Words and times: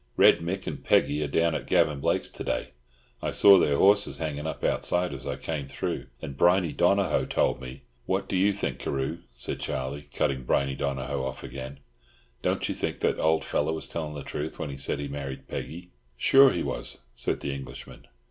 "Red 0.17 0.39
Mick 0.39 0.65
and 0.65 0.83
Peggy 0.83 1.21
are 1.21 1.27
down 1.27 1.53
at 1.53 1.67
Gavan 1.67 1.99
Blake's 1.99 2.27
to 2.29 2.43
day. 2.43 2.69
I 3.21 3.29
saw 3.29 3.59
their 3.59 3.77
horses 3.77 4.17
hanging 4.17 4.47
up 4.47 4.63
outside 4.63 5.13
as 5.13 5.27
I 5.27 5.35
came 5.35 5.67
through. 5.67 6.07
And 6.23 6.35
Briney 6.35 6.73
Donohoe 6.73 7.25
told 7.27 7.61
me—" 7.61 7.83
"What 8.07 8.27
do 8.27 8.35
you 8.35 8.51
think, 8.51 8.79
Carew?" 8.79 9.19
said 9.35 9.59
Charlie, 9.59 10.07
cutting 10.11 10.41
Briney 10.43 10.73
Donohoe 10.73 11.23
off 11.23 11.43
again. 11.43 11.81
"Don't 12.41 12.67
you 12.67 12.73
think 12.73 13.01
that 13.01 13.19
old 13.19 13.45
fellow 13.45 13.73
was 13.73 13.87
telling 13.87 14.15
the 14.15 14.23
truth 14.23 14.57
when 14.57 14.71
he 14.71 14.75
said 14.77 14.97
he 14.97 15.07
married 15.07 15.47
Peggy?" 15.47 15.91
"Sure 16.17 16.51
he 16.51 16.63
was," 16.63 17.01
said 17.13 17.41
the 17.41 17.53
Englishman. 17.53 18.07